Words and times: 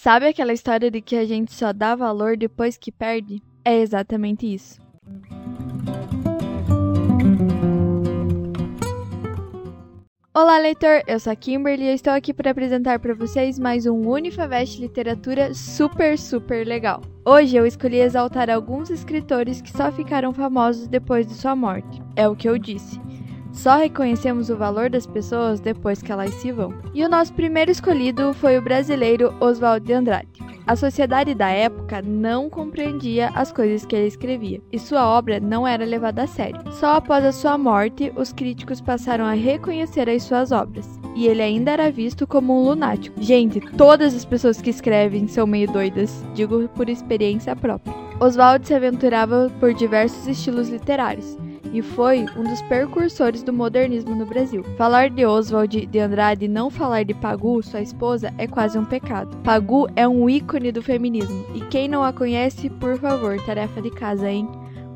Sabe 0.00 0.28
aquela 0.28 0.52
história 0.52 0.92
de 0.92 1.00
que 1.00 1.16
a 1.16 1.24
gente 1.24 1.52
só 1.52 1.72
dá 1.72 1.96
valor 1.96 2.36
depois 2.36 2.76
que 2.76 2.92
perde? 2.92 3.42
É 3.64 3.80
exatamente 3.80 4.46
isso. 4.46 4.80
Olá, 10.32 10.56
leitor! 10.58 11.02
Eu 11.04 11.18
sou 11.18 11.32
a 11.32 11.34
Kimberly 11.34 11.82
e 11.82 11.94
estou 11.94 12.12
aqui 12.12 12.32
para 12.32 12.52
apresentar 12.52 13.00
para 13.00 13.12
vocês 13.12 13.58
mais 13.58 13.86
um 13.86 14.08
Unifavest 14.08 14.80
Literatura 14.80 15.52
super, 15.52 16.16
super 16.16 16.64
legal. 16.64 17.02
Hoje 17.26 17.56
eu 17.56 17.66
escolhi 17.66 17.96
exaltar 17.96 18.48
alguns 18.48 18.90
escritores 18.90 19.60
que 19.60 19.72
só 19.72 19.90
ficaram 19.90 20.32
famosos 20.32 20.86
depois 20.86 21.26
de 21.26 21.34
sua 21.34 21.56
morte. 21.56 22.00
É 22.14 22.28
o 22.28 22.36
que 22.36 22.48
eu 22.48 22.56
disse. 22.56 23.00
Só 23.52 23.76
reconhecemos 23.76 24.50
o 24.50 24.56
valor 24.56 24.90
das 24.90 25.06
pessoas 25.06 25.60
depois 25.60 26.02
que 26.02 26.12
elas 26.12 26.34
se 26.34 26.52
vão. 26.52 26.74
E 26.94 27.04
o 27.04 27.08
nosso 27.08 27.32
primeiro 27.32 27.70
escolhido 27.70 28.32
foi 28.34 28.58
o 28.58 28.62
brasileiro 28.62 29.34
Oswald 29.40 29.84
de 29.84 29.92
Andrade. 29.92 30.48
A 30.68 30.76
sociedade 30.76 31.34
da 31.34 31.48
época 31.48 32.02
não 32.02 32.50
compreendia 32.50 33.30
as 33.34 33.50
coisas 33.50 33.86
que 33.86 33.96
ele 33.96 34.06
escrevia, 34.06 34.60
e 34.70 34.78
sua 34.78 35.08
obra 35.08 35.40
não 35.40 35.66
era 35.66 35.82
levada 35.82 36.24
a 36.24 36.26
sério. 36.26 36.60
Só 36.72 36.96
após 36.96 37.24
a 37.24 37.32
sua 37.32 37.56
morte, 37.56 38.12
os 38.14 38.34
críticos 38.34 38.78
passaram 38.78 39.24
a 39.24 39.32
reconhecer 39.32 40.10
as 40.10 40.24
suas 40.24 40.52
obras, 40.52 41.00
e 41.16 41.26
ele 41.26 41.40
ainda 41.40 41.70
era 41.70 41.90
visto 41.90 42.26
como 42.26 42.52
um 42.52 42.64
lunático. 42.64 43.16
Gente, 43.18 43.60
todas 43.78 44.14
as 44.14 44.26
pessoas 44.26 44.60
que 44.60 44.68
escrevem 44.68 45.26
são 45.26 45.46
meio 45.46 45.72
doidas, 45.72 46.22
digo 46.34 46.68
por 46.68 46.90
experiência 46.90 47.56
própria. 47.56 47.94
Oswald 48.20 48.66
se 48.66 48.74
aventurava 48.74 49.50
por 49.58 49.72
diversos 49.72 50.26
estilos 50.26 50.68
literários, 50.68 51.38
e 51.72 51.82
foi 51.82 52.26
um 52.36 52.44
dos 52.44 52.62
precursores 52.62 53.42
do 53.42 53.52
modernismo 53.52 54.14
no 54.14 54.26
Brasil. 54.26 54.64
Falar 54.76 55.10
de 55.10 55.24
Oswald 55.24 55.86
de 55.86 55.98
Andrade 55.98 56.44
e 56.44 56.48
não 56.48 56.70
falar 56.70 57.04
de 57.04 57.14
Pagu, 57.14 57.62
sua 57.62 57.80
esposa, 57.80 58.32
é 58.38 58.46
quase 58.46 58.78
um 58.78 58.84
pecado. 58.84 59.36
Pagu 59.38 59.86
é 59.96 60.06
um 60.06 60.28
ícone 60.28 60.72
do 60.72 60.82
feminismo 60.82 61.44
e 61.54 61.60
quem 61.62 61.88
não 61.88 62.02
a 62.02 62.12
conhece, 62.12 62.70
por 62.70 62.98
favor, 62.98 63.36
tarefa 63.44 63.80
de 63.82 63.90
casa, 63.90 64.30
hein? 64.30 64.48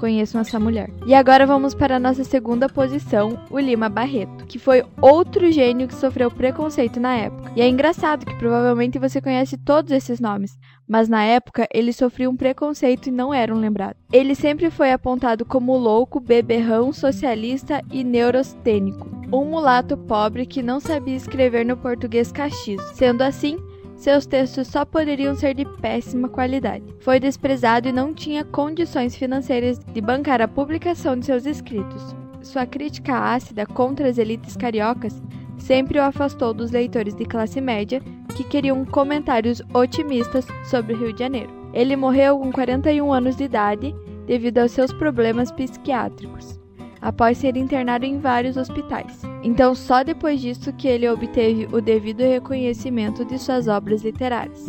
Conheçam 0.02 0.40
essa 0.40 0.58
mulher. 0.58 0.90
E 1.06 1.14
agora 1.14 1.46
vamos 1.46 1.76
para 1.76 1.94
a 1.94 2.00
nossa 2.00 2.24
segunda 2.24 2.68
posição, 2.68 3.38
o 3.48 3.56
Lima 3.56 3.88
Barreto, 3.88 4.44
que 4.46 4.58
foi 4.58 4.82
outro 5.00 5.52
gênio 5.52 5.86
que 5.86 5.94
sofreu 5.94 6.28
preconceito 6.28 6.98
na 6.98 7.14
época. 7.14 7.52
E 7.54 7.60
é 7.60 7.68
engraçado 7.68 8.26
que 8.26 8.34
provavelmente 8.34 8.98
você 8.98 9.20
conhece 9.20 9.56
todos 9.56 9.92
esses 9.92 10.18
nomes, 10.18 10.58
mas 10.88 11.08
na 11.08 11.22
época 11.22 11.68
ele 11.72 11.92
sofreu 11.92 12.30
um 12.30 12.36
preconceito 12.36 13.06
e 13.06 13.12
não 13.12 13.32
eram 13.32 13.54
lembrados. 13.56 14.02
Ele 14.12 14.34
sempre 14.34 14.70
foi 14.70 14.90
apontado 14.90 15.44
como 15.44 15.76
louco, 15.76 16.18
beberrão, 16.18 16.92
socialista 16.92 17.80
e 17.88 18.02
neurostênico. 18.02 19.08
Um 19.32 19.44
mulato 19.44 19.96
pobre 19.96 20.44
que 20.44 20.64
não 20.64 20.80
sabia 20.80 21.14
escrever 21.14 21.64
no 21.64 21.76
português 21.76 22.32
castiço. 22.32 22.92
Sendo 22.92 23.22
assim, 23.22 23.56
seus 24.02 24.26
textos 24.26 24.66
só 24.66 24.84
poderiam 24.84 25.32
ser 25.36 25.54
de 25.54 25.64
péssima 25.64 26.28
qualidade. 26.28 26.84
Foi 26.98 27.20
desprezado 27.20 27.88
e 27.88 27.92
não 27.92 28.12
tinha 28.12 28.44
condições 28.44 29.14
financeiras 29.14 29.78
de 29.78 30.00
bancar 30.00 30.42
a 30.42 30.48
publicação 30.48 31.16
de 31.16 31.24
seus 31.24 31.46
escritos. 31.46 32.14
Sua 32.42 32.66
crítica 32.66 33.16
ácida 33.16 33.64
contra 33.64 34.08
as 34.08 34.18
elites 34.18 34.56
cariocas 34.56 35.22
sempre 35.56 36.00
o 36.00 36.02
afastou 36.02 36.52
dos 36.52 36.72
leitores 36.72 37.14
de 37.14 37.24
classe 37.24 37.60
média 37.60 38.02
que 38.36 38.42
queriam 38.42 38.84
comentários 38.84 39.62
otimistas 39.72 40.48
sobre 40.64 40.94
o 40.94 40.98
Rio 40.98 41.12
de 41.12 41.20
Janeiro. 41.20 41.52
Ele 41.72 41.94
morreu 41.94 42.40
com 42.40 42.50
41 42.50 43.12
anos 43.12 43.36
de 43.36 43.44
idade 43.44 43.94
devido 44.26 44.58
aos 44.58 44.72
seus 44.72 44.92
problemas 44.92 45.52
psiquiátricos 45.52 46.61
após 47.02 47.36
ser 47.36 47.56
internado 47.56 48.06
em 48.06 48.18
vários 48.18 48.56
hospitais. 48.56 49.20
Então, 49.42 49.74
só 49.74 50.04
depois 50.04 50.40
disso 50.40 50.72
que 50.72 50.86
ele 50.86 51.08
obteve 51.08 51.68
o 51.72 51.80
devido 51.80 52.20
reconhecimento 52.20 53.24
de 53.24 53.38
suas 53.38 53.66
obras 53.66 54.02
literárias. 54.02 54.64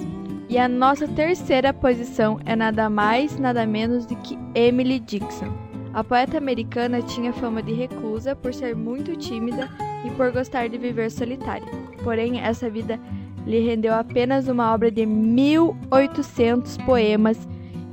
E 0.50 0.58
a 0.58 0.68
nossa 0.68 1.08
terceira 1.08 1.72
posição 1.72 2.40
é 2.46 2.56
nada 2.56 2.90
mais, 2.90 3.38
nada 3.38 3.66
menos 3.66 4.06
do 4.08 4.16
que 4.18 4.38
Emily 4.56 5.00
Dixon. 5.00 5.54
A 5.94 6.04
poeta 6.04 6.40
americana 6.40 7.04
tinha 7.04 7.32
fama 7.32 7.62
de 7.62 7.72
reclusa 7.72 8.36
por 8.36 8.52
ser 8.52 8.76
muito 8.76 9.16
tímida 9.16 9.70
e 10.04 10.10
por 10.12 10.32
gostar 10.32 10.68
de 10.68 10.78
viver 10.78 11.12
solitária. 11.12 11.68
Porém, 12.04 12.42
essa 12.42 12.68
vida 12.68 13.00
lhe 13.46 13.60
rendeu 13.60 13.94
apenas 13.94 14.48
uma 14.48 14.74
obra 14.74 14.90
de 14.90 15.06
1800 15.06 16.78
poemas 16.78 17.48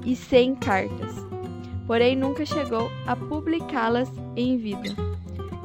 e 0.05 0.17
100 0.17 0.55
cartas 0.55 1.20
porém 1.91 2.15
nunca 2.15 2.47
chegou 2.47 2.89
a 3.05 3.17
publicá-las 3.17 4.09
em 4.37 4.57
vida. 4.57 4.91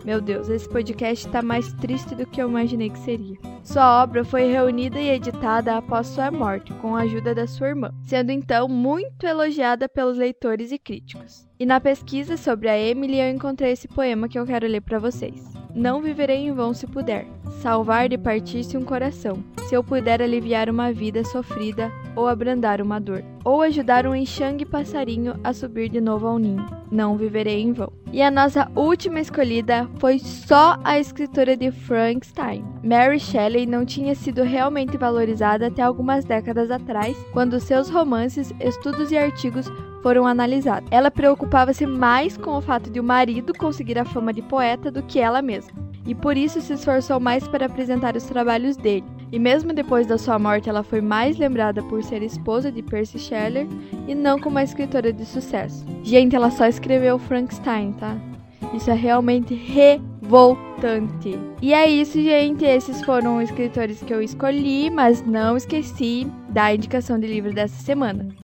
Meu 0.04 0.20
Deus, 0.20 0.50
esse 0.50 0.68
podcast 0.68 1.28
está 1.28 1.44
mais 1.44 1.72
triste 1.74 2.16
do 2.16 2.26
que 2.26 2.42
eu 2.42 2.50
imaginei 2.50 2.90
que 2.90 2.98
seria. 2.98 3.38
Sua 3.64 4.02
obra 4.02 4.26
foi 4.26 4.52
reunida 4.52 5.00
e 5.00 5.08
editada 5.08 5.78
após 5.78 6.08
sua 6.08 6.32
morte, 6.32 6.74
com 6.82 6.96
a 6.96 7.02
ajuda 7.02 7.36
da 7.36 7.46
sua 7.46 7.68
irmã, 7.68 7.94
sendo 8.02 8.32
então 8.32 8.68
muito 8.68 9.24
elogiada 9.24 9.88
pelos 9.88 10.18
leitores 10.18 10.72
e 10.72 10.80
críticos. 10.80 11.48
E 11.60 11.66
na 11.66 11.80
pesquisa 11.80 12.38
sobre 12.38 12.70
a 12.70 12.80
Emily 12.80 13.20
eu 13.20 13.30
encontrei 13.30 13.74
esse 13.74 13.88
poema 13.88 14.28
que 14.28 14.40
eu 14.40 14.48
quero 14.48 14.66
ler 14.66 14.82
para 14.82 14.98
vocês. 14.98 15.65
Não 15.76 16.02
viverei 16.02 16.38
em 16.38 16.54
vão 16.54 16.74
se 16.74 16.88
puder, 16.88 17.28
salvar 17.62 18.08
de 18.08 18.18
partir-se 18.18 18.78
um 18.78 18.82
coração, 18.82 19.44
se 19.68 19.76
eu 19.76 19.84
puder 19.84 20.22
aliviar 20.22 20.70
uma 20.70 20.94
vida 20.94 21.22
sofrida 21.26 21.92
ou 22.16 22.30
abrandar 22.30 22.82
uma 22.82 22.98
dor, 22.98 23.22
ou 23.44 23.62
ajudar 23.62 24.08
um 24.08 24.16
enxangue 24.16 24.64
passarinho 24.64 25.38
a 25.44 25.52
subir 25.52 25.90
de 25.90 26.00
novo 26.00 26.28
ao 26.28 26.40
ninho. 26.40 26.66
Não 26.90 27.18
viverei 27.18 27.62
em 27.62 27.74
vão. 27.74 27.92
E 28.14 28.22
a 28.22 28.32
nossa 28.32 28.72
última 28.74 29.20
escolhida 29.20 29.90
foi 30.00 30.18
só 30.18 30.80
a 30.82 30.98
escritora 30.98 31.58
de 31.58 31.70
Frankenstein. 31.72 32.64
Mary 32.82 33.20
Shelley 33.20 33.66
não 33.66 33.84
tinha 33.84 34.16
sido 34.16 34.44
realmente 34.44 34.96
valorizada 34.96 35.68
até 35.68 35.82
algumas 35.82 36.24
décadas 36.24 36.72
atrás, 36.72 37.18
quando 37.34 37.60
seus 37.60 37.90
romances, 37.90 38.54
estudos 38.62 39.12
e 39.12 39.18
artigos 39.18 39.70
foram 40.06 40.28
analisados. 40.28 40.88
Ela 40.92 41.10
preocupava-se 41.10 41.84
mais 41.88 42.38
com 42.38 42.52
o 42.52 42.62
fato 42.62 42.92
de 42.92 43.00
o 43.00 43.04
marido 43.04 43.56
conseguir 43.56 43.98
a 43.98 44.06
fama 44.06 44.32
de 44.32 44.44
poeta 44.44 44.92
do 44.92 45.02
que 45.02 45.20
ela 45.20 45.42
mesma, 45.42 45.74
e 46.06 46.14
por 46.14 46.38
isso 46.38 46.62
se 46.62 46.74
esforçou 46.74 47.20
mais 47.20 47.48
para 47.48 47.66
apresentar 47.66 48.16
os 48.16 48.24
trabalhos 48.26 48.78
dele. 48.78 49.04
E 49.32 49.40
mesmo 49.40 49.74
depois 49.74 50.06
da 50.06 50.20
sua 50.20 50.38
morte, 50.38 50.70
ela 50.70 50.84
foi 50.84 51.02
mais 51.02 51.40
lembrada 51.40 51.82
por 51.82 52.04
ser 52.04 52.22
esposa 52.22 52.72
de 52.72 52.84
Percy 52.84 53.18
Shelley 53.18 53.68
e 54.08 54.14
não 54.14 54.38
como 54.38 54.58
uma 54.58 54.64
escritora 54.64 55.12
de 55.12 55.26
sucesso. 55.26 55.84
Gente, 56.04 56.36
ela 56.36 56.52
só 56.52 56.68
escreveu 56.68 57.18
Frankenstein, 57.18 57.94
tá? 57.94 58.16
Isso 58.76 58.92
é 58.92 58.94
realmente 58.94 59.56
revoltante. 59.56 61.40
E 61.64 61.74
é 61.74 61.90
isso, 61.90 62.22
gente. 62.22 62.64
Esses 62.64 63.04
foram 63.04 63.38
os 63.38 63.46
escritores 63.46 64.04
que 64.04 64.14
eu 64.14 64.22
escolhi, 64.22 64.92
mas 64.92 65.26
não 65.26 65.58
esqueci 65.58 66.28
da 66.50 66.72
indicação 66.76 67.20
de 67.20 67.26
livro 67.26 67.52
dessa 67.52 67.82
semana. 67.82 68.45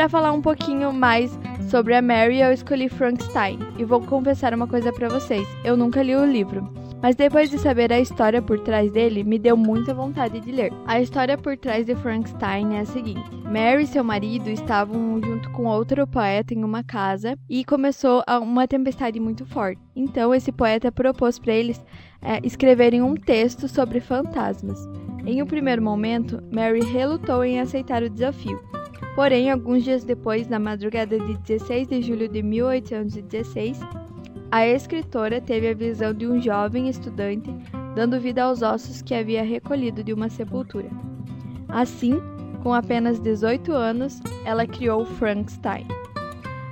Para 0.00 0.08
falar 0.08 0.32
um 0.32 0.40
pouquinho 0.40 0.94
mais 0.94 1.38
sobre 1.68 1.94
a 1.94 2.00
Mary, 2.00 2.40
eu 2.40 2.50
escolhi 2.50 2.88
Frankenstein. 2.88 3.58
E 3.76 3.84
vou 3.84 4.00
confessar 4.00 4.54
uma 4.54 4.66
coisa 4.66 4.90
para 4.90 5.10
vocês: 5.10 5.46
eu 5.62 5.76
nunca 5.76 6.02
li 6.02 6.16
o 6.16 6.24
livro. 6.24 6.66
Mas 7.02 7.14
depois 7.14 7.50
de 7.50 7.58
saber 7.58 7.92
a 7.92 8.00
história 8.00 8.40
por 8.40 8.58
trás 8.60 8.90
dele, 8.90 9.22
me 9.22 9.38
deu 9.38 9.58
muita 9.58 9.92
vontade 9.92 10.40
de 10.40 10.50
ler. 10.50 10.72
A 10.86 11.02
história 11.02 11.36
por 11.36 11.54
trás 11.54 11.84
de 11.84 11.94
Frankenstein 11.96 12.76
é 12.76 12.80
a 12.80 12.86
seguinte: 12.86 13.30
Mary 13.44 13.82
e 13.82 13.86
seu 13.86 14.02
marido 14.02 14.48
estavam 14.48 15.20
junto 15.22 15.50
com 15.50 15.66
outro 15.66 16.06
poeta 16.06 16.54
em 16.54 16.64
uma 16.64 16.82
casa 16.82 17.36
e 17.46 17.62
começou 17.62 18.22
uma 18.40 18.66
tempestade 18.66 19.20
muito 19.20 19.44
forte. 19.44 19.82
Então, 19.94 20.34
esse 20.34 20.50
poeta 20.50 20.90
propôs 20.90 21.38
para 21.38 21.52
eles 21.52 21.78
é, 22.22 22.40
escreverem 22.42 23.02
um 23.02 23.14
texto 23.14 23.68
sobre 23.68 24.00
fantasmas. 24.00 24.78
Em 25.26 25.42
um 25.42 25.46
primeiro 25.46 25.82
momento, 25.82 26.42
Mary 26.50 26.80
relutou 26.80 27.44
em 27.44 27.60
aceitar 27.60 28.02
o 28.02 28.08
desafio. 28.08 28.79
Porém, 29.14 29.50
alguns 29.50 29.84
dias 29.84 30.04
depois, 30.04 30.48
na 30.48 30.58
madrugada 30.58 31.18
de 31.18 31.36
16 31.38 31.88
de 31.88 32.02
julho 32.02 32.28
de 32.28 32.42
1816, 32.42 33.80
a 34.50 34.66
escritora 34.66 35.40
teve 35.40 35.68
a 35.68 35.74
visão 35.74 36.12
de 36.12 36.26
um 36.26 36.40
jovem 36.40 36.88
estudante 36.88 37.50
dando 37.94 38.20
vida 38.20 38.42
aos 38.44 38.62
ossos 38.62 39.02
que 39.02 39.14
havia 39.14 39.42
recolhido 39.42 40.02
de 40.02 40.12
uma 40.12 40.28
sepultura. 40.28 40.88
Assim, 41.68 42.20
com 42.62 42.72
apenas 42.72 43.18
18 43.20 43.72
anos, 43.72 44.20
ela 44.44 44.66
criou 44.66 45.04
Frankenstein. 45.04 45.86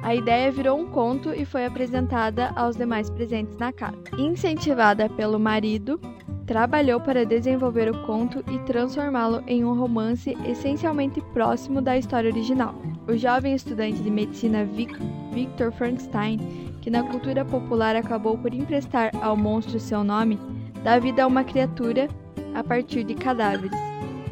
A 0.03 0.15
ideia 0.15 0.51
virou 0.51 0.79
um 0.79 0.87
conto 0.87 1.33
e 1.35 1.45
foi 1.45 1.67
apresentada 1.67 2.53
aos 2.55 2.77
demais 2.77 3.11
presentes 3.11 3.57
na 3.57 3.73
casa. 3.73 3.99
Incentivada 4.17 5.09
pelo 5.09 5.39
marido, 5.39 6.01
trabalhou 6.49 6.99
para 6.99 7.27
desenvolver 7.27 7.91
o 7.91 8.07
conto 8.07 8.43
e 8.51 8.59
transformá-lo 8.61 9.45
em 9.47 9.67
um 9.67 9.79
romance 9.79 10.35
essencialmente 10.47 11.21
próximo 11.35 11.83
da 11.83 11.99
história 11.99 12.31
original. 12.31 12.75
O 13.07 13.15
jovem 13.19 13.55
estudante 13.55 14.03
de 14.03 14.11
medicina 14.11 14.65
Victor 14.65 15.71
Frankenstein, 15.71 16.39
que 16.81 16.89
na 16.89 17.03
cultura 17.03 17.45
popular 17.45 17.95
acabou 17.95 18.39
por 18.39 18.55
emprestar 18.55 19.11
ao 19.23 19.37
monstro 19.37 19.79
seu 19.79 20.03
nome, 20.03 20.41
dá 20.83 20.99
vida 20.99 21.23
a 21.23 21.27
uma 21.27 21.45
criatura 21.45 22.09
a 22.55 22.65
partir 22.65 23.05
de 23.05 23.15
cadáveres. 23.15 23.79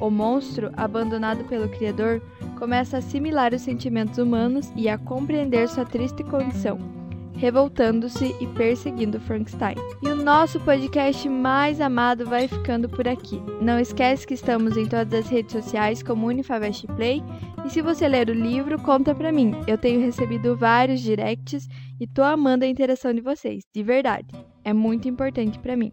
O 0.00 0.08
monstro, 0.08 0.70
abandonado 0.74 1.44
pelo 1.44 1.68
Criador, 1.68 2.22
começa 2.58 2.96
a 2.96 2.98
assimilar 2.98 3.52
os 3.52 3.60
sentimentos 3.60 4.16
humanos 4.16 4.72
e 4.74 4.88
a 4.88 4.96
compreender 4.96 5.68
sua 5.68 5.84
triste 5.84 6.24
condição 6.24 6.95
revoltando-se 7.36 8.34
e 8.40 8.46
perseguindo 8.48 9.20
Frankenstein. 9.20 9.76
E 10.02 10.08
o 10.08 10.16
nosso 10.16 10.58
podcast 10.60 11.28
mais 11.28 11.80
amado 11.80 12.26
vai 12.26 12.48
ficando 12.48 12.88
por 12.88 13.06
aqui. 13.06 13.42
Não 13.60 13.78
esquece 13.78 14.26
que 14.26 14.34
estamos 14.34 14.76
em 14.76 14.86
todas 14.86 15.26
as 15.26 15.30
redes 15.30 15.52
sociais 15.52 16.02
como 16.02 16.26
Unifavest 16.26 16.86
Play 16.88 17.22
e 17.64 17.70
se 17.70 17.82
você 17.82 18.08
ler 18.08 18.30
o 18.30 18.34
livro, 18.34 18.80
conta 18.80 19.14
pra 19.14 19.32
mim. 19.32 19.52
Eu 19.66 19.76
tenho 19.76 20.00
recebido 20.00 20.56
vários 20.56 21.00
directs 21.00 21.68
e 22.00 22.06
tô 22.06 22.22
amando 22.22 22.64
a 22.64 22.68
interação 22.68 23.12
de 23.12 23.20
vocês, 23.20 23.64
de 23.74 23.82
verdade. 23.82 24.28
É 24.64 24.72
muito 24.72 25.08
importante 25.08 25.58
para 25.58 25.76
mim. 25.76 25.92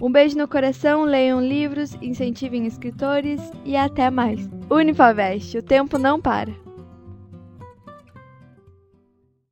Um 0.00 0.10
beijo 0.10 0.36
no 0.36 0.48
coração, 0.48 1.04
leiam 1.04 1.40
livros, 1.40 1.94
incentivem 2.02 2.66
escritores 2.66 3.40
e 3.64 3.76
até 3.76 4.10
mais. 4.10 4.48
Unifavest, 4.68 5.56
o 5.56 5.62
tempo 5.62 5.96
não 5.96 6.20
para. 6.20 6.63